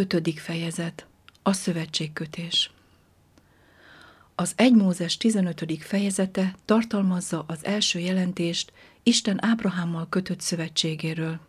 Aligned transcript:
Ötödik 0.00 0.38
fejezet. 0.38 1.06
A 1.42 1.52
szövetségkötés. 1.52 2.70
Az 4.34 4.52
1 4.56 4.74
Mózes 4.74 5.16
15. 5.16 5.82
fejezete 5.82 6.54
tartalmazza 6.64 7.44
az 7.46 7.64
első 7.64 7.98
jelentést 7.98 8.72
Isten 9.02 9.44
Ábrahámmal 9.44 10.06
kötött 10.08 10.40
szövetségéről. 10.40 11.40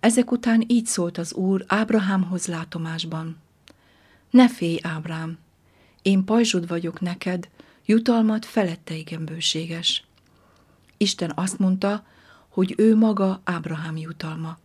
Ezek 0.00 0.30
után 0.30 0.64
így 0.66 0.86
szólt 0.86 1.18
az 1.18 1.32
Úr 1.34 1.64
Ábrahámhoz 1.66 2.46
látomásban. 2.46 3.36
Ne 4.30 4.48
félj, 4.48 4.78
Ábrám, 4.82 5.38
én 6.02 6.24
pajzsod 6.24 6.68
vagyok 6.68 7.00
neked, 7.00 7.48
jutalmat 7.84 8.44
felette 8.44 8.94
igen 8.94 9.24
bőséges. 9.24 10.04
Isten 10.96 11.32
azt 11.34 11.58
mondta, 11.58 12.06
hogy 12.48 12.74
ő 12.76 12.96
maga 12.96 13.40
Ábrahám 13.44 13.96
jutalma. 13.96 14.58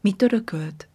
Mit 0.00 0.22
örökölt? 0.22 0.88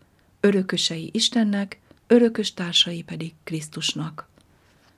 Örökösei 0.43 1.09
Istennek, 1.13 1.79
örökös 2.07 2.53
társai 2.53 3.03
pedig 3.03 3.33
Krisztusnak. 3.43 4.27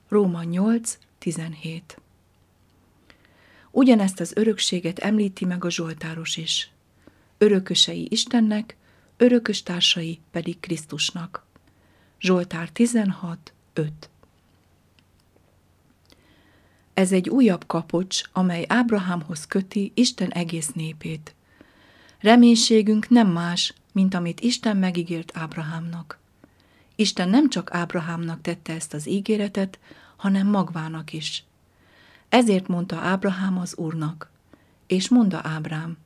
Róma 0.08 0.42
8, 0.42 0.98
17 1.18 1.98
Ugyanezt 3.70 4.20
az 4.20 4.32
örökséget 4.36 4.98
említi 4.98 5.44
meg 5.44 5.64
a 5.64 5.70
Zsoltáros 5.70 6.36
is. 6.36 6.70
Örökösei 7.38 8.06
Istennek, 8.10 8.76
örökös 9.16 9.62
társai 9.62 10.20
pedig 10.30 10.60
Krisztusnak. 10.60 11.46
Zsoltár 12.20 12.70
16, 12.70 13.52
5 13.72 14.10
Ez 16.94 17.12
egy 17.12 17.28
újabb 17.28 17.66
kapocs, 17.66 18.22
amely 18.32 18.64
Ábrahámhoz 18.68 19.46
köti 19.46 19.92
Isten 19.94 20.30
egész 20.30 20.68
népét. 20.68 21.34
Reménységünk 22.20 23.08
nem 23.08 23.28
más, 23.28 23.74
mint 23.94 24.14
amit 24.14 24.40
Isten 24.40 24.76
megígért 24.76 25.36
Ábrahámnak. 25.36 26.18
Isten 26.94 27.28
nem 27.28 27.48
csak 27.48 27.74
Ábrahámnak 27.74 28.40
tette 28.40 28.72
ezt 28.72 28.94
az 28.94 29.08
ígéretet, 29.08 29.78
hanem 30.16 30.46
magvának 30.46 31.12
is. 31.12 31.44
Ezért 32.28 32.68
mondta 32.68 32.96
Ábrahám 32.96 33.58
az 33.58 33.76
Úrnak, 33.76 34.30
és 34.86 35.08
mondta 35.08 35.40
Ábrám, 35.42 35.96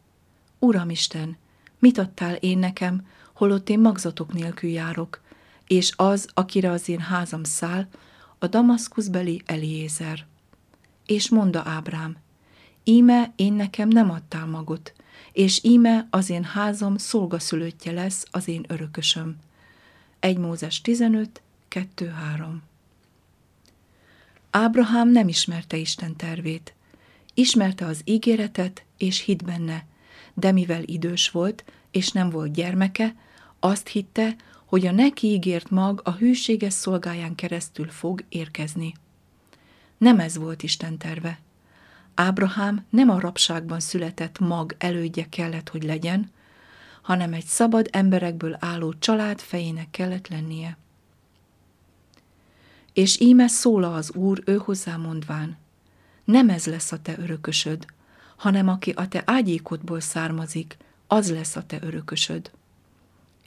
Uram 0.59 0.91
Isten, 0.91 1.37
mit 1.79 1.99
adtál 1.99 2.35
én 2.35 2.59
nekem, 2.59 3.07
holott 3.33 3.69
én 3.69 3.81
magzatok 3.81 4.33
nélkül 4.33 4.71
járok, 4.71 5.21
és 5.67 5.93
az, 5.97 6.29
akire 6.35 6.71
az 6.71 6.89
én 6.89 7.01
házam 7.01 7.45
száll, 7.45 7.87
a 8.39 8.47
Damaszkuszbeli 8.47 9.43
Eliézer. 9.47 10.27
És 11.07 11.29
mondta 11.29 11.63
Ábrám, 11.65 12.17
íme 12.85 13.33
én 13.37 13.53
nekem 13.53 13.89
nem 13.89 14.11
adtál 14.11 14.47
magot, 14.47 14.93
és 15.33 15.61
íme 15.65 16.07
az 16.11 16.31
én 16.31 16.45
házam 16.45 16.97
szolgaszülöttje 16.97 17.93
lesz 17.93 18.27
az 18.31 18.49
én 18.49 18.65
örökösöm. 18.69 19.37
1 20.21 20.37
Mózes 20.37 20.81
15, 20.81 21.43
2, 21.69 22.09
3 22.09 22.63
Ábrahám 24.51 25.09
nem 25.09 25.29
ismerte 25.29 25.77
Isten 25.77 26.17
tervét. 26.17 26.75
Ismerte 27.35 27.87
az 27.87 28.01
ígéretet, 28.05 28.85
és 28.97 29.21
hit 29.21 29.45
benne, 29.45 29.87
de 30.35 30.53
mivel 30.53 30.83
idős 30.83 31.31
volt, 31.31 31.65
és 31.91 32.11
nem 32.11 32.31
volt 32.31 32.53
gyermeke, 32.53 33.15
azt 33.61 33.89
hitte, 33.89 34.37
hogy 34.65 34.87
a 34.87 34.93
neki 34.93 35.27
ígért 35.27 35.71
mag 35.71 36.01
a 36.05 36.11
hűséges 36.11 36.73
szolgáján 36.73 37.35
keresztül 37.35 37.89
fog 37.89 38.25
érkezni. 38.29 38.95
Nem 39.99 40.19
ez 40.19 40.37
volt 40.37 40.63
Isten 40.63 40.99
terve. 40.99 41.39
Ábrahám 42.21 42.85
nem 42.91 43.11
a 43.11 43.21
rabságban 43.21 43.81
született 43.81 44.39
mag 44.39 44.75
elődje 44.79 45.27
kellett, 45.29 45.69
hogy 45.69 45.83
legyen, 45.83 46.31
hanem 47.03 47.33
egy 47.33 47.45
szabad 47.45 47.89
emberekből 47.93 48.57
álló 48.61 48.95
család 48.99 49.41
fejének 49.41 49.91
kellett 49.91 50.29
lennie. 50.29 50.77
És 52.93 53.21
íme 53.21 53.49
szóla 53.49 53.95
az 53.95 54.13
Úr 54.15 54.43
ő 54.45 54.57
hozzá 54.57 54.97
mondván, 54.97 55.57
nem 56.25 56.49
ez 56.49 56.67
lesz 56.67 56.93
a 56.93 57.03
te 57.03 57.15
örökösöd, 57.19 57.87
hanem 58.37 58.69
aki 58.69 58.91
a 58.91 59.09
te 59.09 59.23
ágyékodból 59.27 60.01
származik, 60.01 60.77
az 61.07 61.31
lesz 61.31 61.57
a 61.57 61.67
te 61.67 61.79
örökösöd. 61.83 62.51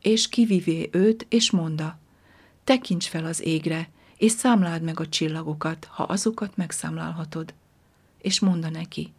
És 0.02 0.30
kivivé 0.30 0.90
őt, 0.92 1.26
és 1.30 1.52
monda, 1.52 1.98
tekints 2.64 3.08
fel 3.08 3.26
az 3.26 3.42
égre, 3.42 3.90
és 4.18 4.32
számláld 4.32 4.82
meg 4.82 5.00
a 5.00 5.10
csillagokat, 5.10 5.86
ha 5.86 6.04
azokat 6.04 6.58
megszámlálhatod 6.58 7.54
és 8.22 8.40
monda 8.40 8.70
neki, 8.70 9.14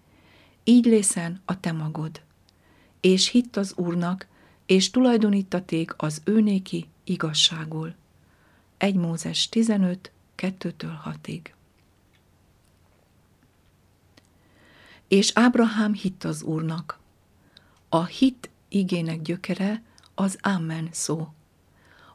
így 0.64 0.84
lészen 0.84 1.40
a 1.44 1.60
te 1.60 1.72
magod. 1.72 2.20
És 3.00 3.28
hitt 3.28 3.56
az 3.56 3.72
Úrnak, 3.76 4.26
és 4.66 4.90
tulajdonítaték 4.90 5.94
az 5.96 6.20
őnéki 6.24 6.88
igazságul. 7.04 7.94
1 8.76 8.94
Mózes 8.94 9.48
15, 9.48 10.12
2-től 10.36 10.92
6-ig. 11.04 11.40
És 15.08 15.30
Ábrahám 15.34 15.94
hitt 15.94 16.24
az 16.24 16.42
Úrnak. 16.42 16.98
A 17.88 18.04
hit 18.04 18.50
igének 18.68 19.22
gyökere 19.22 19.82
az 20.14 20.38
Amen 20.40 20.88
szó. 20.90 21.28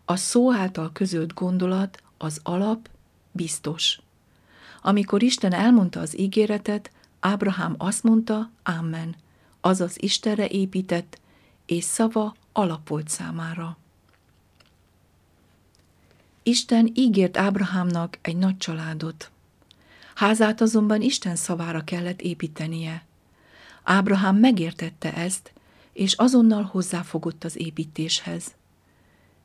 A 0.06 0.16
szó 0.16 0.54
által 0.54 0.92
közölt 0.92 1.34
gondolat, 1.34 2.04
az 2.18 2.40
alap 2.44 2.90
biztos. 3.32 4.00
Amikor 4.82 5.24
Isten 5.24 5.54
elmondta 5.54 6.00
az 6.00 6.20
ígéretet, 6.20 6.92
Ábrahám 7.20 7.76
azt 7.78 8.04
mondta, 8.04 8.52
Amen, 8.64 9.16
azaz 9.62 9.96
Istenre 10.02 10.48
épített, 10.48 11.20
és 11.66 11.84
szava 11.84 12.36
alapolt 12.52 13.10
számára. 13.10 13.78
Isten 16.44 16.92
ígért 16.94 17.38
Ábrahámnak 17.38 18.18
egy 18.22 18.38
nagy 18.38 18.58
családot. 18.58 19.32
Házát 20.16 20.62
azonban 20.62 21.02
Isten 21.02 21.36
szavára 21.36 21.84
kellett 21.84 22.22
építenie. 22.22 23.06
Ábrahám 23.84 24.36
megértette 24.36 25.14
ezt, 25.14 25.54
és 25.94 26.14
azonnal 26.14 26.64
hozzáfogott 26.64 27.44
az 27.44 27.60
építéshez. 27.60 28.56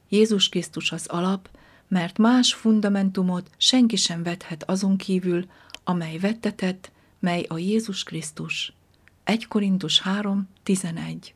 Jézus 0.09 0.49
Krisztus 0.49 0.93
az 0.93 1.07
alap, 1.07 1.49
mert 1.93 2.19
más 2.19 2.55
fundamentumot 2.55 3.51
senki 3.57 3.97
sem 3.97 4.23
vethet 4.23 4.65
azon 4.65 4.97
kívül, 4.97 5.47
amely 5.85 6.19
vettetett, 6.19 6.93
mely 7.19 7.45
a 7.49 7.59
Jézus 7.59 8.03
Krisztus. 8.03 8.73
1 9.25 9.47
Korintus 9.47 10.01
3, 10.01 10.49
11 10.63 11.35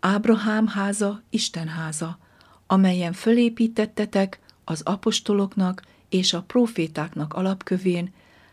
Ábrahám 0.00 0.66
háza 0.66 1.22
Isten 1.30 1.68
háza, 1.68 2.18
amelyen 2.66 3.12
fölépítettetek 3.12 4.40
az 4.64 4.80
apostoloknak 4.82 5.82
és 6.08 6.32
a 6.32 6.42
profétáknak 6.42 7.34
alapkövén, 7.34 8.12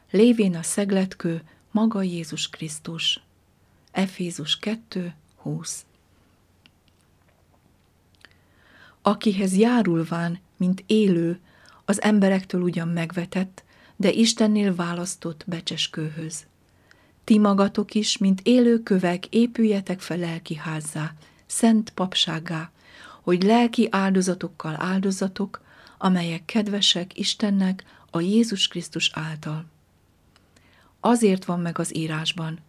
lévén 0.10 0.56
a 0.56 0.64
szegletkő 0.64 1.44
maga 1.72 2.02
Jézus 2.02 2.50
Krisztus. 2.50 3.24
Efézus 3.92 4.60
2, 4.60 5.14
20 5.36 5.86
akihez 9.02 9.58
járulván, 9.58 10.40
mint 10.58 10.84
élő, 10.86 11.40
az 11.86 12.02
emberektől 12.02 12.62
ugyan 12.62 12.88
megvetett, 12.88 13.64
de 13.96 14.12
Istennél 14.12 14.76
választott 14.76 15.44
becseskőhöz. 15.48 16.46
Ti 17.24 17.38
magatok 17.38 17.94
is, 17.94 18.18
mint 18.18 18.42
élő 18.44 18.84
kövek, 18.84 19.26
épüljetek 19.26 20.00
fel 20.00 20.18
lelki 20.18 20.56
házzá, 20.56 21.14
szent 21.46 21.90
papságá, 21.90 22.72
hogy 23.22 23.44
lelki 23.44 23.88
áldozatokkal 23.92 24.76
áldozatok, 24.80 25.62
amelyek 25.98 26.46
kedvesek 26.46 27.18
Istennek 27.18 27.84
a 28.10 28.20
Jézus 28.20 28.68
Krisztus 28.68 29.12
által. 29.14 29.66
Azért 31.00 31.46
van 31.46 31.60
meg 31.60 31.80
az 31.80 31.96
írásban, 31.96 32.60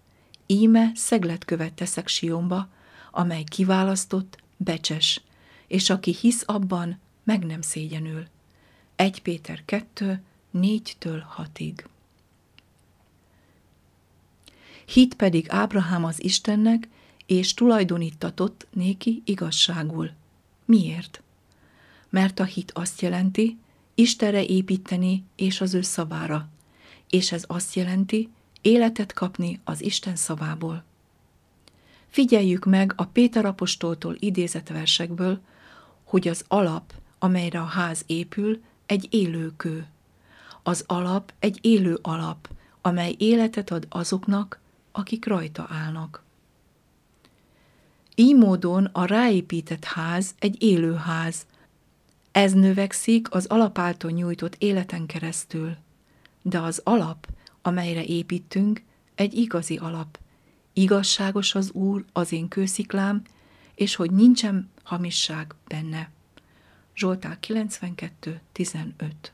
íme 0.47 0.91
szegletkövet 0.95 1.73
teszek 1.73 2.09
Sionba, 2.09 2.69
amely 3.11 3.43
kiválasztott, 3.43 4.39
becses, 4.57 5.21
és 5.73 5.91
aki 5.91 6.15
hisz 6.21 6.43
abban, 6.47 6.99
meg 7.25 7.45
nem 7.45 7.61
szégyenül. 7.61 8.27
1 8.97 9.23
Péter 9.23 9.65
2, 9.65 10.23
4-től 10.55 11.23
6-ig. 11.37 11.85
Hit 14.87 15.15
pedig 15.15 15.47
Ábrahám 15.49 16.05
az 16.05 16.25
Istennek, 16.25 16.89
és 17.27 17.55
tulajdonítatott 17.55 18.67
néki 18.73 19.23
igazságul. 19.25 20.11
Miért? 20.65 21.23
Mert 22.09 22.41
a 22.41 22.45
hit 22.45 22.73
azt 22.73 23.01
jelenti, 23.01 23.59
Istenre 23.95 24.45
építeni 24.45 25.25
és 25.37 25.61
az 25.61 25.75
ő 25.75 25.83
szavára, 25.83 26.49
és 27.11 27.33
ez 27.33 27.45
azt 27.47 27.75
jelenti, 27.75 28.29
életet 28.61 29.13
kapni 29.13 29.61
az 29.65 29.83
Isten 29.83 30.17
szavából. 30.17 30.85
Figyeljük 32.09 32.65
meg 32.65 32.93
a 32.97 33.05
Péter 33.05 33.45
apostoltól 33.45 34.17
idézett 34.19 34.69
versekből, 34.69 35.41
hogy 36.13 36.29
az 36.29 36.45
alap, 36.49 36.93
amelyre 37.19 37.61
a 37.61 37.65
ház 37.65 38.05
épül, 38.07 38.63
egy 38.87 39.07
élő 39.11 39.53
kő. 39.57 39.87
Az 40.63 40.85
alap 40.87 41.33
egy 41.39 41.59
élő 41.61 41.99
alap, 42.03 42.49
amely 42.81 43.15
életet 43.19 43.71
ad 43.71 43.87
azoknak, 43.89 44.61
akik 44.93 45.27
rajta 45.27 45.67
állnak. 45.71 46.23
Így 48.15 48.37
módon 48.37 48.85
a 48.85 49.05
ráépített 49.05 49.85
ház 49.85 50.35
egy 50.39 50.63
élő 50.63 50.95
ház. 50.95 51.47
Ez 52.33 52.53
növekszik 52.53 53.35
az 53.35 53.47
alap 53.47 53.79
által 53.79 54.11
nyújtott 54.11 54.55
életen 54.59 55.07
keresztül. 55.07 55.77
De 56.43 56.61
az 56.61 56.81
alap, 56.85 57.29
amelyre 57.63 58.05
építünk, 58.05 58.83
egy 59.15 59.35
igazi 59.35 59.77
alap. 59.77 60.19
Igazságos 60.73 61.55
az 61.55 61.71
Úr, 61.71 62.05
az 62.13 62.33
én 62.33 62.49
kősziklám, 62.49 63.23
és 63.75 63.95
hogy 63.95 64.11
nincsen 64.11 64.71
hamisság 64.83 65.55
benne. 65.69 66.11
Zsoltár 66.95 67.41
92, 67.41 68.41
15 68.53 69.33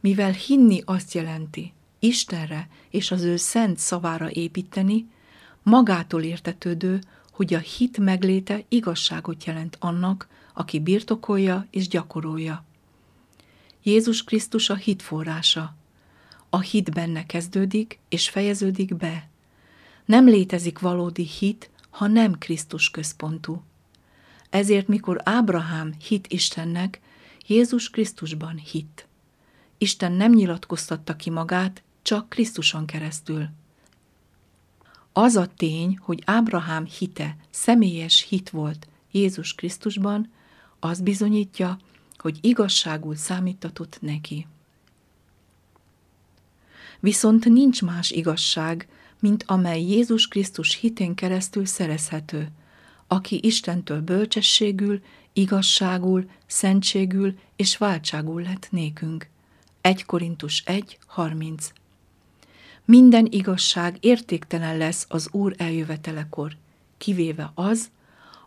Mivel 0.00 0.30
hinni 0.30 0.82
azt 0.84 1.12
jelenti, 1.12 1.72
Istenre 1.98 2.68
és 2.90 3.10
az 3.10 3.22
ő 3.22 3.36
szent 3.36 3.78
szavára 3.78 4.30
építeni, 4.30 5.08
magától 5.62 6.22
értetődő, 6.22 7.00
hogy 7.32 7.54
a 7.54 7.58
hit 7.58 7.98
megléte 7.98 8.64
igazságot 8.68 9.44
jelent 9.44 9.76
annak, 9.80 10.28
aki 10.54 10.80
birtokolja 10.80 11.66
és 11.70 11.88
gyakorolja. 11.88 12.64
Jézus 13.82 14.24
Krisztus 14.24 14.70
a 14.70 14.74
hit 14.74 15.02
forrása. 15.02 15.74
A 16.50 16.60
hit 16.60 16.92
benne 16.92 17.26
kezdődik 17.26 17.98
és 18.08 18.28
fejeződik 18.28 18.96
be. 18.96 19.28
Nem 20.04 20.24
létezik 20.24 20.78
valódi 20.78 21.24
hit, 21.26 21.70
ha 21.90 22.06
nem 22.06 22.38
Krisztus 22.38 22.90
központú. 22.90 23.62
Ezért, 24.50 24.88
mikor 24.88 25.20
Ábrahám 25.24 25.94
hit 26.08 26.26
Istennek, 26.26 27.00
Jézus 27.46 27.90
Krisztusban 27.90 28.56
hit. 28.56 29.06
Isten 29.78 30.12
nem 30.12 30.32
nyilatkoztatta 30.32 31.16
ki 31.16 31.30
magát, 31.30 31.82
csak 32.02 32.28
Krisztuson 32.28 32.86
keresztül. 32.86 33.48
Az 35.12 35.36
a 35.36 35.46
tény, 35.46 35.98
hogy 36.02 36.22
Ábrahám 36.26 36.84
hite 36.84 37.36
személyes 37.50 38.26
hit 38.28 38.50
volt 38.50 38.88
Jézus 39.10 39.54
Krisztusban, 39.54 40.30
az 40.80 41.00
bizonyítja, 41.00 41.78
hogy 42.18 42.38
igazságul 42.40 43.16
számítatott 43.16 43.98
neki. 44.00 44.46
Viszont 47.00 47.44
nincs 47.44 47.82
más 47.82 48.10
igazság, 48.10 48.88
mint 49.20 49.44
amely 49.46 49.82
Jézus 49.82 50.28
Krisztus 50.28 50.74
hitén 50.74 51.14
keresztül 51.14 51.66
szerezhető, 51.66 52.48
aki 53.06 53.40
Istentől 53.42 54.00
bölcsességül, 54.00 55.00
igazságul, 55.32 56.30
szentségül 56.46 57.38
és 57.56 57.76
váltságul 57.76 58.42
lett 58.42 58.68
nékünk. 58.70 59.28
1 59.80 60.04
Korintus 60.04 60.62
1, 60.66 60.98
30 61.06 61.72
Minden 62.84 63.26
igazság 63.30 63.96
értéktelen 64.00 64.76
lesz 64.76 65.06
az 65.08 65.28
Úr 65.32 65.54
eljövetelekor, 65.56 66.56
kivéve 66.98 67.52
az, 67.54 67.90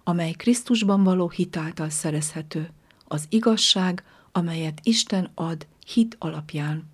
amely 0.03 0.31
Krisztusban 0.31 1.03
való 1.03 1.29
hitáltal 1.29 1.89
szerezhető, 1.89 2.69
az 3.07 3.25
igazság, 3.29 4.03
amelyet 4.31 4.79
Isten 4.83 5.31
ad 5.33 5.67
hit 5.85 6.15
alapján. 6.19 6.89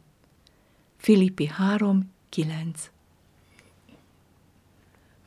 Filippi 0.97 1.45
3, 1.45 2.11
9 2.29 2.89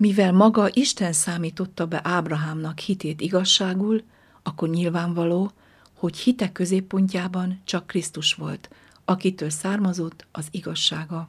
Mivel 0.01 0.33
maga 0.33 0.69
Isten 0.73 1.13
számította 1.13 1.87
be 1.87 2.01
Ábrahámnak 2.05 2.79
hitét 2.79 3.21
igazságul, 3.21 4.03
akkor 4.43 4.69
nyilvánvaló, 4.69 5.51
hogy 5.95 6.19
hite 6.19 6.53
középpontjában 6.53 7.61
csak 7.65 7.87
Krisztus 7.87 8.35
volt, 8.35 8.71
akitől 9.05 9.51
származott 9.51 10.27
az 10.33 10.49
igazsága. 10.51 11.29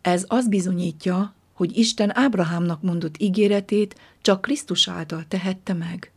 Ez 0.00 0.24
azt 0.28 0.48
bizonyítja, 0.48 1.34
hogy 1.52 1.76
Isten 1.78 2.16
Ábrahámnak 2.16 2.82
mondott 2.82 3.18
ígéretét 3.18 4.00
csak 4.22 4.40
Krisztus 4.40 4.88
által 4.88 5.24
tehette 5.28 5.72
meg. 5.72 6.12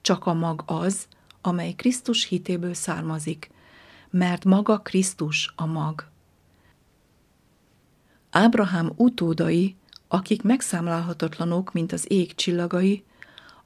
Csak 0.00 0.26
a 0.26 0.32
mag 0.32 0.62
az, 0.66 1.06
amely 1.40 1.72
Krisztus 1.72 2.24
hitéből 2.24 2.74
származik, 2.74 3.50
mert 4.10 4.44
maga 4.44 4.78
Krisztus 4.78 5.52
a 5.56 5.66
mag. 5.66 6.11
Ábrahám 8.34 8.92
utódai, 8.96 9.76
akik 10.08 10.42
megszámlálhatatlanok, 10.42 11.72
mint 11.72 11.92
az 11.92 12.04
ég 12.08 12.34
csillagai, 12.34 13.04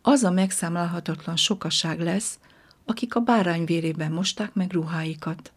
az 0.02 0.22
a 0.22 0.30
megszámlálhatatlan 0.30 1.36
sokaság 1.36 2.00
lesz, 2.00 2.38
akik 2.84 3.14
a 3.14 3.20
bárány 3.20 3.64
vérében 3.64 4.12
mosták 4.12 4.54
meg 4.54 4.72
ruháikat. 4.72 5.52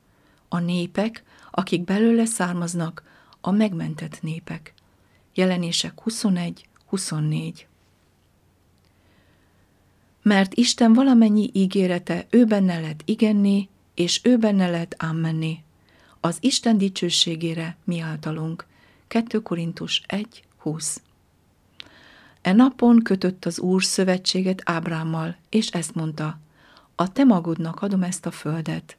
A 0.48 0.60
népek, 0.60 1.24
akik 1.52 1.84
belőle 1.84 2.26
származnak, 2.26 3.04
a 3.42 3.52
megmentett 3.52 4.22
népek. 4.22 4.74
Jelenések 5.34 5.94
21-24 6.92 7.54
Mert 10.22 10.54
Isten 10.54 10.94
valamennyi 10.94 11.50
ígérete 11.54 12.26
ő 12.30 12.46
benne 12.46 12.80
lett 12.80 13.02
igenni, 13.06 13.70
és 13.94 14.20
ő 14.24 14.38
benne 14.38 14.70
lett 14.70 14.96
ámmenni. 14.98 15.64
Az 16.20 16.38
Isten 16.40 16.78
dicsőségére 16.78 17.78
mi 17.84 18.00
általunk. 18.00 18.68
2 19.10 19.42
Korintus 19.42 20.02
1, 20.08 20.44
20 20.58 21.02
E 22.42 22.54
napon 22.54 23.04
kötött 23.04 23.46
az 23.46 23.60
Úr 23.60 23.84
szövetséget 23.84 24.62
Ábrámmal, 24.66 25.36
és 25.50 25.68
ezt 25.68 25.96
mondta, 25.96 26.40
a 26.96 27.12
te 27.12 27.24
magodnak 27.24 27.82
adom 27.82 28.04
ezt 28.04 28.26
a 28.26 28.32
földet. 28.32 28.98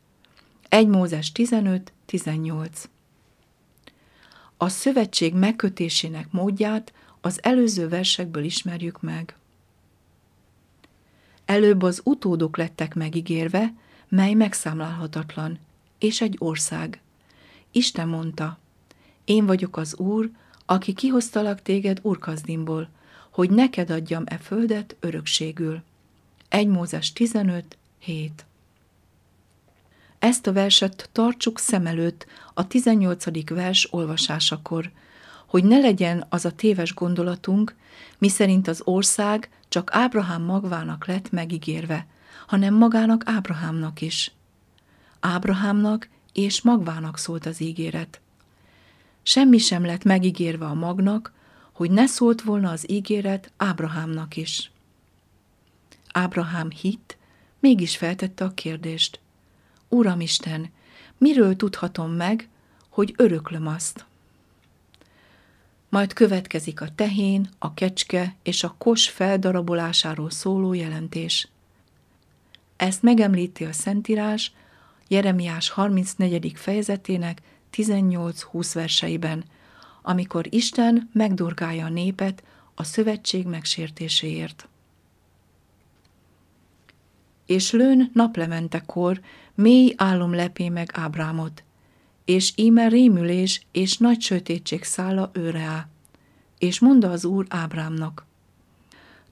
1 0.69 0.87
Mózes 0.87 1.33
15, 1.33 1.93
18 2.07 2.89
A 4.57 4.69
szövetség 4.69 5.35
megkötésének 5.35 6.31
módját 6.31 6.93
az 7.21 7.43
előző 7.43 7.89
versekből 7.89 8.45
ismerjük 8.45 9.01
meg. 9.01 9.37
Előbb 11.45 11.83
az 11.83 12.01
utódok 12.05 12.57
lettek 12.57 12.95
megígérve, 12.95 13.75
mely 14.09 14.35
megszámlálhatatlan, 14.35 15.59
és 15.99 16.21
egy 16.21 16.37
ország. 16.39 17.01
Isten 17.71 18.09
mondta, 18.09 18.60
én 19.31 19.47
vagyok 19.47 19.77
az 19.77 19.97
Úr, 19.97 20.31
aki 20.67 20.93
kihoztalak 20.93 21.63
téged 21.63 21.99
Urkazdimból, 22.03 22.89
hogy 23.31 23.51
neked 23.51 23.91
adjam 23.91 24.23
e 24.27 24.39
földet 24.39 24.97
örökségül. 25.01 25.83
1 26.49 26.67
Mózes 26.67 27.13
15, 27.13 27.77
7 27.99 28.45
Ezt 30.19 30.47
a 30.47 30.53
verset 30.53 31.09
tartsuk 31.13 31.59
szem 31.59 31.87
előtt 31.87 32.27
a 32.55 32.67
18. 32.67 33.49
vers 33.49 33.89
olvasásakor, 33.93 34.91
hogy 35.47 35.65
ne 35.65 35.79
legyen 35.79 36.27
az 36.29 36.45
a 36.45 36.53
téves 36.53 36.95
gondolatunk, 36.95 37.75
miszerint 38.19 38.69
az 38.69 38.81
ország 38.85 39.51
csak 39.69 39.91
Ábrahám 39.93 40.43
magvának 40.43 41.07
lett 41.07 41.31
megígérve, 41.31 42.07
hanem 42.47 42.75
magának 42.75 43.23
Ábrahámnak 43.27 44.01
is. 44.01 44.33
Ábrahámnak 45.21 46.09
és 46.33 46.63
magvának 46.63 47.19
szólt 47.19 47.47
az 47.47 47.61
ígéret. 47.61 48.21
Semmi 49.23 49.59
sem 49.59 49.85
lett 49.85 50.05
megígérve 50.05 50.67
a 50.67 50.75
magnak, 50.75 51.33
hogy 51.73 51.91
ne 51.91 52.07
szólt 52.07 52.43
volna 52.43 52.71
az 52.71 52.91
ígéret 52.91 53.53
Ábrahámnak 53.57 54.37
is. 54.37 54.71
Ábrahám 56.13 56.71
hit, 56.71 57.19
mégis 57.59 57.97
feltette 57.97 58.45
a 58.45 58.55
kérdést. 58.55 59.21
Uramisten, 59.89 60.71
miről 61.19 61.57
tudhatom 61.57 62.11
meg, 62.11 62.49
hogy 62.89 63.15
öröklöm 63.17 63.67
azt? 63.67 64.05
Majd 65.89 66.13
következik 66.13 66.81
a 66.81 66.95
tehén, 66.95 67.49
a 67.59 67.75
kecske 67.75 68.37
és 68.43 68.65
a 68.65 68.75
kos 68.79 69.09
feldarabolásáról 69.09 70.31
szóló 70.31 70.73
jelentés. 70.73 71.49
Ezt 72.77 73.03
megemlíti 73.03 73.65
a 73.65 73.73
Szentírás 73.73 74.53
Jeremiás 75.09 75.69
34. 75.69 76.53
fejezetének 76.57 77.43
18-20 77.77 78.71
verseiben, 78.75 79.45
amikor 80.03 80.47
Isten 80.51 81.11
megdurgálja 81.13 81.85
a 81.85 81.89
népet 81.89 82.43
a 82.75 82.85
szövetség 82.85 83.47
megsértéséért. 83.47 84.69
És 87.47 87.71
lőn 87.71 88.11
naplementekor 88.15 89.21
mély 89.55 89.95
álom 89.97 90.35
lepé 90.35 90.69
meg 90.69 90.91
Ábrámot, 90.93 91.65
és 92.25 92.53
íme 92.57 92.89
rémülés 92.89 93.67
és 93.73 93.99
nagy 93.99 94.21
sötétség 94.21 94.85
szálla 94.85 95.31
őre 95.33 95.61
áll. 95.61 95.89
És 96.59 96.81
mondta 96.81 97.11
az 97.11 97.25
Úr 97.25 97.47
Ábrámnak, 97.49 98.27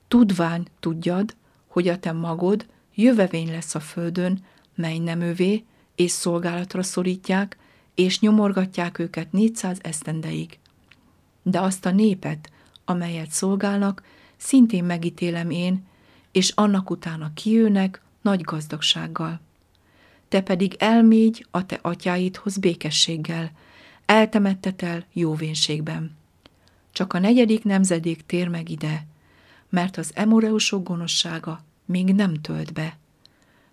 tudvány 0.08 0.66
tudjad, 0.80 1.36
hogy 1.66 1.88
a 1.88 1.98
te 1.98 2.12
magod 2.12 2.66
jövevény 2.94 3.50
lesz 3.50 3.74
a 3.74 3.80
földön, 3.80 4.44
mely 4.74 4.98
nem 4.98 5.20
övé, 5.20 5.64
és 5.94 6.10
szolgálatra 6.10 6.82
szorítják, 6.82 7.56
és 7.98 8.20
nyomorgatják 8.20 8.98
őket 8.98 9.32
400 9.32 9.78
esztendeig. 9.82 10.58
De 11.42 11.60
azt 11.60 11.86
a 11.86 11.90
népet, 11.90 12.50
amelyet 12.84 13.30
szolgálnak, 13.30 14.02
szintén 14.36 14.84
megítélem 14.84 15.50
én, 15.50 15.86
és 16.32 16.50
annak 16.50 16.90
utána 16.90 17.30
kijönnek 17.34 18.02
nagy 18.22 18.40
gazdagsággal. 18.40 19.40
Te 20.28 20.40
pedig 20.40 20.74
elmégy 20.78 21.46
a 21.50 21.66
te 21.66 21.78
atyáidhoz 21.82 22.58
békességgel, 22.58 23.52
eltemettetel 24.06 25.04
jóvénségben. 25.12 26.16
csak 26.92 27.12
a 27.12 27.18
negyedik 27.18 27.64
nemzedék 27.64 28.26
tér 28.26 28.48
meg 28.48 28.70
ide, 28.70 29.06
mert 29.68 29.96
az 29.96 30.10
emoreusok 30.14 30.86
gonoszsága 30.86 31.64
még 31.84 32.14
nem 32.14 32.34
tölt 32.34 32.72
be. 32.72 32.98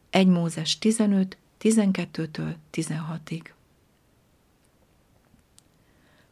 1 0.09 0.27
Mózes 0.27 0.77
15, 0.79 1.37
12-től 1.61 2.55
16-ig. 2.73 3.53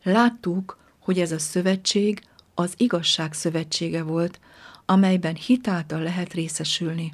Láttuk, 0.03 0.77
hogy 0.99 1.19
ez 1.19 1.31
a 1.31 1.39
szövetség 1.39 2.23
az 2.53 2.73
igazság 2.77 3.33
szövetsége 3.33 4.03
volt, 4.03 4.39
amelyben 4.85 5.35
hitáltal 5.35 6.01
lehet 6.01 6.33
részesülni. 6.33 7.13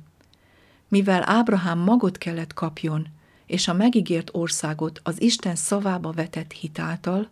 Mivel 0.87 1.29
Ábrahám 1.29 1.79
magot 1.79 2.17
kellett 2.17 2.53
kapjon, 2.53 3.07
és 3.45 3.67
a 3.67 3.73
megígért 3.73 4.29
országot 4.33 4.99
az 5.03 5.21
Isten 5.21 5.55
szavába 5.55 6.11
vetett 6.11 6.51
hitáltal, 6.51 7.29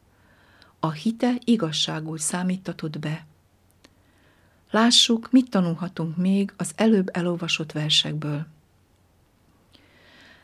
a 0.80 0.92
hite 0.92 1.34
igazságul 1.44 2.18
számítatott 2.18 3.00
be. 3.00 3.26
Lássuk, 4.72 5.32
mit 5.32 5.50
tanulhatunk 5.50 6.18
még 6.18 6.54
az 6.58 6.72
előbb 6.76 7.10
elolvasott 7.14 7.72
versekből. 7.72 8.48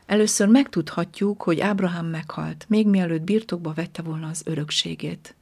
Először 0.06 0.48
megtudhatjuk, 0.48 1.42
hogy 1.42 1.60
Ábrahám 1.60 2.06
meghalt, 2.06 2.64
még 2.68 2.88
mielőtt 2.88 3.22
birtokba 3.22 3.72
vette 3.72 4.02
volna 4.02 4.28
az 4.28 4.42
örökségét. 4.44 5.34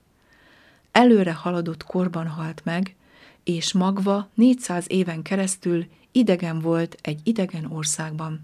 Előre 0.93 1.33
haladott 1.33 1.85
korban 1.85 2.27
halt 2.27 2.65
meg, 2.65 2.95
és 3.45 3.73
magva 3.73 4.29
400 4.35 4.85
éven 4.89 5.23
keresztül 5.23 5.87
idegen 6.13 6.59
volt 6.59 6.97
egy 7.03 7.21
idegen 7.23 7.65
országban. 7.65 8.41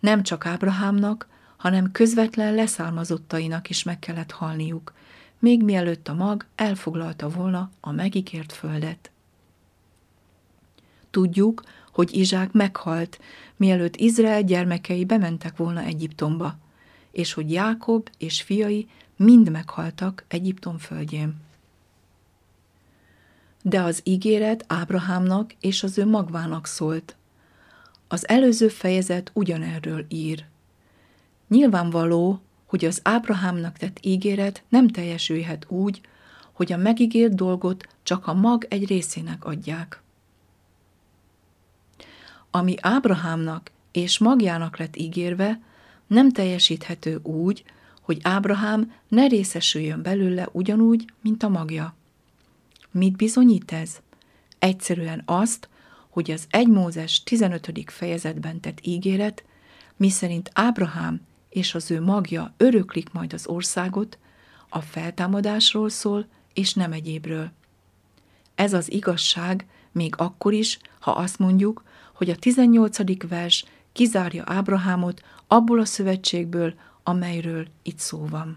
Nem 0.00 0.22
csak 0.22 0.46
Ábrahámnak, 0.46 1.28
hanem 1.56 1.92
közvetlen 1.92 2.54
leszármazottainak 2.54 3.70
is 3.70 3.82
meg 3.82 3.98
kellett 3.98 4.30
halniuk, 4.30 4.92
még 5.38 5.62
mielőtt 5.62 6.08
a 6.08 6.14
mag 6.14 6.46
elfoglalta 6.54 7.28
volna 7.28 7.70
a 7.80 7.90
megígért 7.90 8.52
földet. 8.52 9.10
Tudjuk, 11.10 11.62
hogy 11.92 12.16
Izsák 12.16 12.52
meghalt, 12.52 13.20
mielőtt 13.56 13.96
Izrael 13.96 14.42
gyermekei 14.42 15.04
bementek 15.04 15.56
volna 15.56 15.80
Egyiptomba, 15.80 16.58
és 17.10 17.32
hogy 17.32 17.52
Jákob 17.52 18.08
és 18.18 18.42
fiai 18.42 18.88
mind 19.16 19.50
meghaltak 19.50 20.24
Egyiptom 20.28 20.78
földjén. 20.78 21.40
De 23.62 23.80
az 23.80 24.00
ígéret 24.04 24.64
Ábrahámnak 24.68 25.54
és 25.60 25.82
az 25.82 25.98
ő 25.98 26.06
magvának 26.06 26.66
szólt. 26.66 27.16
Az 28.08 28.28
előző 28.28 28.68
fejezet 28.68 29.30
ugyanerről 29.34 30.04
ír. 30.08 30.44
Nyilvánvaló, 31.48 32.40
hogy 32.66 32.84
az 32.84 33.00
Ábrahámnak 33.02 33.76
tett 33.76 33.98
ígéret 34.02 34.62
nem 34.68 34.88
teljesülhet 34.88 35.66
úgy, 35.68 36.00
hogy 36.52 36.72
a 36.72 36.76
megígért 36.76 37.34
dolgot 37.34 37.86
csak 38.02 38.26
a 38.26 38.34
mag 38.34 38.66
egy 38.68 38.86
részének 38.86 39.44
adják. 39.44 40.02
Ami 42.54 42.74
Ábrahámnak 42.80 43.70
és 43.92 44.18
magjának 44.18 44.78
lett 44.78 44.96
ígérve, 44.96 45.60
nem 46.06 46.30
teljesíthető 46.30 47.20
úgy, 47.22 47.64
hogy 48.00 48.18
Ábrahám 48.22 48.92
ne 49.08 49.26
részesüljön 49.26 50.02
belőle 50.02 50.48
ugyanúgy, 50.52 51.04
mint 51.22 51.42
a 51.42 51.48
magja. 51.48 51.94
Mit 52.90 53.16
bizonyít 53.16 53.72
ez? 53.72 54.00
Egyszerűen 54.58 55.22
azt, 55.24 55.68
hogy 56.08 56.30
az 56.30 56.46
1 56.50 56.66
Mózes 56.68 57.22
15. 57.22 57.70
fejezetben 57.86 58.60
tett 58.60 58.78
ígéret, 58.86 59.44
miszerint 59.96 60.50
Ábrahám 60.52 61.20
és 61.48 61.74
az 61.74 61.90
ő 61.90 62.00
magja 62.00 62.54
öröklik 62.56 63.12
majd 63.12 63.32
az 63.32 63.46
országot, 63.46 64.18
a 64.68 64.80
feltámadásról 64.80 65.88
szól, 65.88 66.26
és 66.52 66.74
nem 66.74 66.92
egyébről. 66.92 67.50
Ez 68.54 68.72
az 68.72 68.92
igazság 68.92 69.66
még 69.92 70.14
akkor 70.16 70.52
is, 70.52 70.78
ha 71.00 71.10
azt 71.10 71.38
mondjuk, 71.38 71.82
hogy 72.12 72.30
a 72.30 72.36
18. 72.36 73.28
vers 73.28 73.64
kizárja 73.92 74.42
Ábrahámot 74.46 75.22
abból 75.46 75.80
a 75.80 75.84
szövetségből, 75.84 76.74
amelyről 77.02 77.66
itt 77.82 77.98
szó 77.98 78.26
van. 78.26 78.56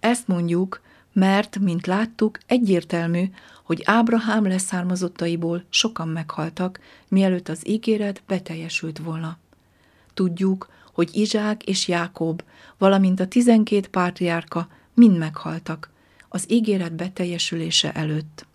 Ezt 0.00 0.28
mondjuk, 0.28 0.80
mert, 1.12 1.58
mint 1.58 1.86
láttuk, 1.86 2.38
egyértelmű, 2.46 3.30
hogy 3.62 3.82
Ábrahám 3.84 4.46
leszármazottaiból 4.46 5.64
sokan 5.68 6.08
meghaltak, 6.08 6.80
mielőtt 7.08 7.48
az 7.48 7.68
ígéret 7.68 8.22
beteljesült 8.26 8.98
volna. 8.98 9.38
Tudjuk, 10.14 10.68
hogy 10.92 11.10
Izsák 11.12 11.64
és 11.64 11.88
Jákob, 11.88 12.42
valamint 12.78 13.20
a 13.20 13.28
tizenkét 13.28 13.88
pátriárka 13.88 14.68
mind 14.94 15.18
meghaltak, 15.18 15.90
az 16.28 16.44
ígéret 16.50 16.92
beteljesülése 16.92 17.92
előtt. 17.92 18.46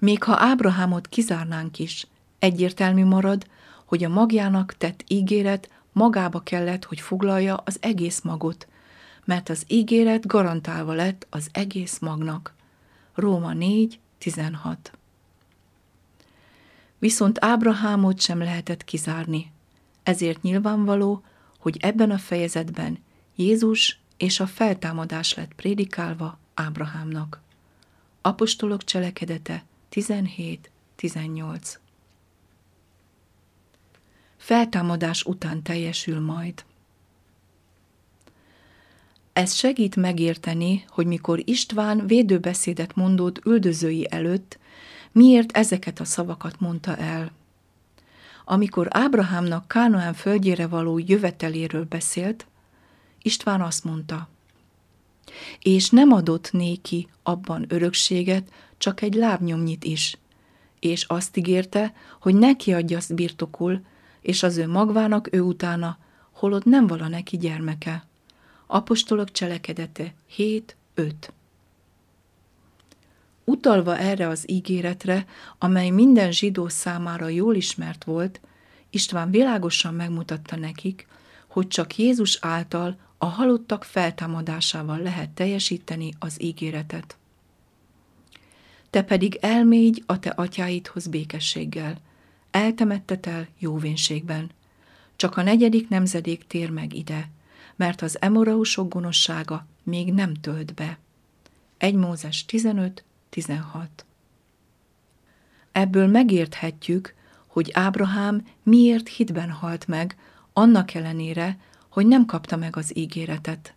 Még 0.00 0.22
ha 0.22 0.36
Ábrahámot 0.38 1.08
kizárnánk 1.08 1.78
is, 1.78 2.06
egyértelmű 2.38 3.04
marad, 3.04 3.46
hogy 3.84 4.04
a 4.04 4.08
magjának 4.08 4.74
tett 4.78 5.04
ígéret 5.06 5.70
magába 5.92 6.40
kellett, 6.40 6.84
hogy 6.84 7.00
foglalja 7.00 7.56
az 7.56 7.76
egész 7.80 8.20
magot, 8.20 8.68
mert 9.24 9.48
az 9.48 9.64
ígéret 9.68 10.26
garantálva 10.26 10.92
lett 10.92 11.26
az 11.30 11.48
egész 11.52 11.98
magnak. 11.98 12.54
Róma 13.14 13.52
4, 13.52 13.98
16 14.18 14.92
Viszont 16.98 17.44
Ábrahámot 17.44 18.20
sem 18.20 18.38
lehetett 18.38 18.84
kizárni, 18.84 19.52
ezért 20.02 20.42
nyilvánvaló, 20.42 21.22
hogy 21.58 21.76
ebben 21.80 22.10
a 22.10 22.18
fejezetben 22.18 22.98
Jézus 23.36 23.98
és 24.16 24.40
a 24.40 24.46
feltámadás 24.46 25.34
lett 25.34 25.54
prédikálva 25.54 26.38
Ábrahámnak. 26.54 27.40
Apostolok 28.22 28.84
cselekedete 28.84 29.64
17-18 29.92 31.76
Feltámadás 34.36 35.22
után 35.22 35.62
teljesül 35.62 36.20
majd. 36.20 36.64
Ez 39.32 39.54
segít 39.54 39.96
megérteni, 39.96 40.84
hogy 40.88 41.06
mikor 41.06 41.42
István 41.44 42.06
védőbeszédet 42.06 42.94
mondott 42.94 43.44
üldözői 43.46 44.06
előtt, 44.10 44.58
miért 45.12 45.52
ezeket 45.56 46.00
a 46.00 46.04
szavakat 46.04 46.60
mondta 46.60 46.96
el. 46.96 47.32
Amikor 48.44 48.86
Ábrahámnak 48.90 49.68
Kánoán 49.68 50.14
földjére 50.14 50.66
való 50.66 50.98
jöveteléről 50.98 51.84
beszélt, 51.84 52.46
István 53.22 53.60
azt 53.60 53.84
mondta, 53.84 54.28
és 55.60 55.90
nem 55.90 56.12
adott 56.12 56.52
néki 56.52 57.08
abban 57.22 57.64
örökséget, 57.68 58.52
csak 58.80 59.02
egy 59.02 59.14
lábnyomnyit 59.14 59.84
is, 59.84 60.18
és 60.78 61.04
azt 61.04 61.36
ígérte, 61.36 61.94
hogy 62.20 62.34
neki 62.34 62.72
adja 62.72 62.96
azt 62.96 63.14
birtokul, 63.14 63.84
és 64.20 64.42
az 64.42 64.56
ő 64.56 64.68
magvának 64.68 65.28
ő 65.32 65.40
utána, 65.40 65.98
holott 66.30 66.64
nem 66.64 66.86
vala 66.86 67.08
neki 67.08 67.36
gyermeke. 67.36 68.04
Apostolok 68.66 69.30
cselekedete 69.30 70.14
7-5 70.36 71.12
Utalva 73.44 73.98
erre 73.98 74.28
az 74.28 74.50
ígéretre, 74.50 75.26
amely 75.58 75.90
minden 75.90 76.32
zsidó 76.32 76.68
számára 76.68 77.28
jól 77.28 77.54
ismert 77.54 78.04
volt, 78.04 78.40
István 78.90 79.30
világosan 79.30 79.94
megmutatta 79.94 80.56
nekik, 80.56 81.06
hogy 81.46 81.68
csak 81.68 81.96
Jézus 81.96 82.38
által 82.40 82.96
a 83.18 83.26
halottak 83.26 83.84
feltámadásával 83.84 84.98
lehet 84.98 85.30
teljesíteni 85.30 86.14
az 86.18 86.42
ígéretet. 86.42 87.19
Te 88.90 89.02
pedig 89.02 89.38
elmégy 89.40 90.02
a 90.06 90.18
te 90.18 90.30
atyáidhoz 90.30 91.06
békességgel, 91.06 91.96
eltemettetel 92.50 93.48
jóvénségben. 93.58 94.50
Csak 95.16 95.36
a 95.36 95.42
negyedik 95.42 95.88
nemzedék 95.88 96.46
tér 96.46 96.70
meg 96.70 96.94
ide, 96.94 97.30
mert 97.76 98.02
az 98.02 98.20
emorausok 98.20 98.92
gonoszsága 98.92 99.66
még 99.82 100.12
nem 100.12 100.34
tölt 100.34 100.74
be. 100.74 100.98
1 101.78 101.94
Mózes 101.94 102.44
15, 102.44 103.04
16 103.28 104.04
Ebből 105.72 106.06
megérthetjük, 106.06 107.14
hogy 107.46 107.70
Ábrahám 107.72 108.46
miért 108.62 109.08
hitben 109.08 109.50
halt 109.50 109.86
meg, 109.86 110.16
annak 110.52 110.94
ellenére, 110.94 111.58
hogy 111.88 112.06
nem 112.06 112.26
kapta 112.26 112.56
meg 112.56 112.76
az 112.76 112.96
ígéretet. 112.96 113.74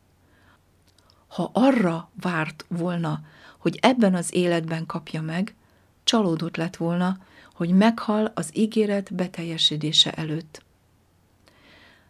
Ha 1.28 1.50
arra 1.54 2.10
várt 2.22 2.66
volna, 2.68 3.22
hogy 3.64 3.78
ebben 3.82 4.16
az 4.16 4.34
életben 4.34 4.86
kapja 4.86 5.22
meg, 5.22 5.56
csalódott 6.04 6.58
lett 6.58 6.76
volna, 6.76 7.18
hogy 7.54 7.70
meghal 7.70 8.32
az 8.36 8.50
ígéret 8.54 9.14
beteljesedése 9.14 10.12
előtt. 10.12 10.64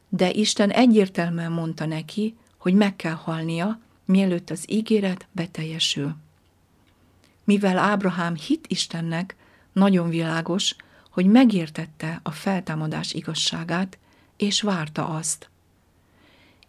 De 0.10 0.32
Isten 0.32 0.70
egyértelműen 0.70 1.52
mondta 1.52 1.86
neki, 1.86 2.36
hogy 2.58 2.74
meg 2.74 2.96
kell 2.96 3.14
halnia, 3.14 3.80
mielőtt 4.06 4.50
az 4.50 4.72
ígéret 4.72 5.28
beteljesül. 5.32 6.16
Mivel 7.44 7.78
Ábrahám 7.78 8.36
hit 8.36 8.68
Istennek, 8.68 9.36
nagyon 9.74 10.10
világos, 10.10 10.76
hogy 11.10 11.26
megértette 11.26 12.20
a 12.24 12.32
feltámadás 12.32 13.14
igazságát, 13.14 13.98
és 14.38 14.62
várta 14.62 15.08
azt. 15.08 15.50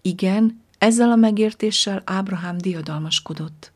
Igen, 0.01 0.63
Ezzel 0.79 1.11
a 1.11 1.17
megértéssel 1.17 2.03
Ábrahám 2.05 2.59
diadalmaskodott. 2.59 3.73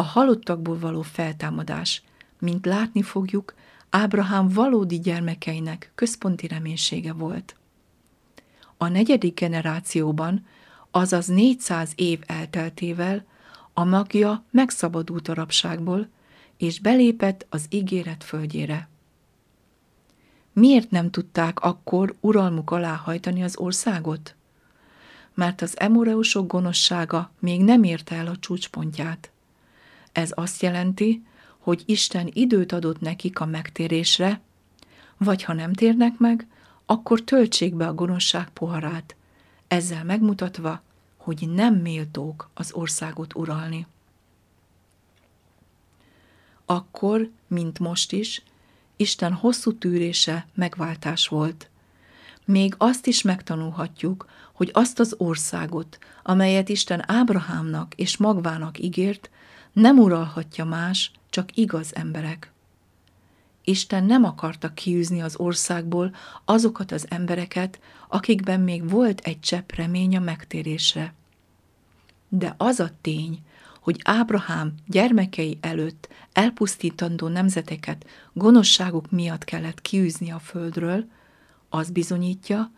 A 0.00 0.02
halottakból 0.02 0.78
való 0.78 1.02
feltámadás, 1.02 2.02
mint 2.38 2.66
látni 2.66 3.02
fogjuk, 3.02 3.54
Ábrahám 3.90 4.48
valódi 4.48 4.98
gyermekeinek 4.98 5.92
központi 5.94 6.46
reménysége 6.46 7.12
volt. 7.12 7.56
A 8.76 8.88
negyedik 8.88 9.40
generációban, 9.40 10.46
azaz 10.90 11.26
400 11.26 11.92
év 11.94 12.20
elteltével 12.26 13.24
a 13.72 13.84
magja 13.84 14.44
megszabadult 14.50 15.28
a 15.28 15.34
rabságból, 15.34 16.08
és 16.56 16.80
belépett 16.80 17.46
az 17.48 17.66
ígéret 17.70 18.24
földjére. 18.24 18.88
Miért 20.52 20.90
nem 20.90 21.10
tudták 21.10 21.60
akkor 21.60 22.14
uralmuk 22.20 22.70
alá 22.70 22.94
hajtani 22.94 23.42
az 23.42 23.56
országot? 23.56 24.34
Mert 25.34 25.62
az 25.62 25.80
emoreusok 25.80 26.46
gonoszsága 26.46 27.30
még 27.38 27.64
nem 27.64 27.82
érte 27.82 28.14
el 28.14 28.26
a 28.26 28.36
csúcspontját. 28.36 29.30
Ez 30.12 30.30
azt 30.34 30.62
jelenti, 30.62 31.22
hogy 31.58 31.82
Isten 31.86 32.30
időt 32.32 32.72
adott 32.72 33.00
nekik 33.00 33.40
a 33.40 33.46
megtérésre, 33.46 34.40
vagy 35.16 35.42
ha 35.42 35.52
nem 35.52 35.72
térnek 35.72 36.18
meg, 36.18 36.46
akkor 36.86 37.20
töltsék 37.20 37.74
be 37.74 37.86
a 37.86 37.94
gonoszság 37.94 38.48
poharát, 38.48 39.16
ezzel 39.68 40.04
megmutatva, 40.04 40.82
hogy 41.16 41.48
nem 41.48 41.74
méltók 41.74 42.50
az 42.54 42.72
országot 42.72 43.34
uralni. 43.34 43.86
Akkor, 46.66 47.30
mint 47.46 47.78
most 47.78 48.12
is, 48.12 48.42
Isten 48.96 49.32
hosszú 49.32 49.78
tűrése 49.78 50.46
megváltás 50.54 51.28
volt. 51.28 51.70
Még 52.44 52.74
azt 52.78 53.06
is 53.06 53.22
megtanulhatjuk, 53.22 54.26
hogy 54.52 54.70
azt 54.72 54.98
az 54.98 55.14
országot, 55.18 55.98
amelyet 56.22 56.68
Isten 56.68 57.10
Ábrahámnak 57.10 57.94
és 57.94 58.16
magvának 58.16 58.78
ígért, 58.78 59.30
nem 59.72 59.98
uralhatja 59.98 60.64
más, 60.64 61.10
csak 61.30 61.56
igaz 61.56 61.94
emberek. 61.94 62.52
Isten 63.64 64.04
nem 64.04 64.24
akarta 64.24 64.74
kiűzni 64.74 65.20
az 65.20 65.36
országból 65.36 66.14
azokat 66.44 66.92
az 66.92 67.06
embereket, 67.10 67.80
akikben 68.08 68.60
még 68.60 68.90
volt 68.90 69.20
egy 69.20 69.40
csepp 69.40 69.72
remény 69.72 70.16
a 70.16 70.20
megtérésre. 70.20 71.14
De 72.28 72.54
az 72.56 72.80
a 72.80 72.90
tény, 73.00 73.42
hogy 73.80 74.00
Ábrahám 74.04 74.74
gyermekei 74.86 75.58
előtt 75.60 76.08
elpusztítandó 76.32 77.28
nemzeteket 77.28 78.06
gonoszságuk 78.32 79.10
miatt 79.10 79.44
kellett 79.44 79.80
kiűzni 79.80 80.30
a 80.30 80.38
földről, 80.38 81.04
az 81.68 81.90
bizonyítja, 81.90 82.70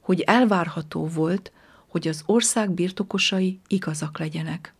hogy 0.00 0.20
elvárható 0.20 1.06
volt, 1.06 1.52
hogy 1.86 2.08
az 2.08 2.22
ország 2.26 2.70
birtokosai 2.70 3.60
igazak 3.66 4.18
legyenek. 4.18 4.74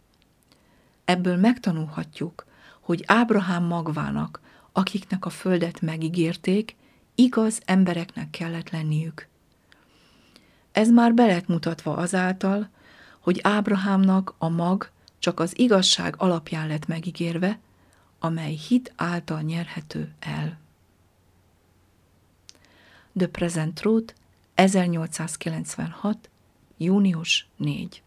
Ebből 1.06 1.36
megtanulhatjuk, 1.36 2.46
hogy 2.80 3.04
Ábrahám 3.06 3.64
magvának, 3.64 4.40
akiknek 4.72 5.24
a 5.24 5.30
földet 5.30 5.80
megígérték, 5.80 6.76
igaz 7.14 7.60
embereknek 7.64 8.30
kellett 8.30 8.70
lenniük. 8.70 9.28
Ez 10.72 10.88
már 10.88 11.14
belet 11.14 11.48
mutatva 11.48 11.96
azáltal, 11.96 12.68
hogy 13.20 13.40
Ábrahámnak 13.42 14.34
a 14.38 14.48
mag 14.48 14.90
csak 15.18 15.40
az 15.40 15.58
igazság 15.58 16.14
alapján 16.18 16.66
lett 16.68 16.86
megígérve, 16.86 17.58
amely 18.18 18.54
hit 18.54 18.92
által 18.96 19.40
nyerhető 19.40 20.14
el. 20.18 20.58
The 23.16 23.26
Present 23.26 23.74
Truth, 23.74 24.14
1896. 24.54 26.30
június 26.76 27.46
4 27.56 28.02